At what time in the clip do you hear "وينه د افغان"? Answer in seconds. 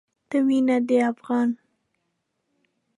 0.47-1.49